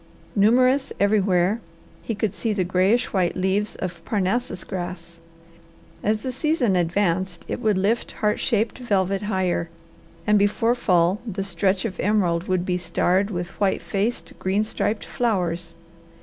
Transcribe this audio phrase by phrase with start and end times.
[0.35, 1.61] Numerous everywhere
[2.01, 5.19] he could see the grayish white leaves of Parnassus grass.
[6.03, 9.69] As the season advanced it would lift heart shaped velvet higher,
[10.25, 15.05] and before fall the stretch of emerald would be starred with white faced, green striped
[15.05, 15.75] flowers.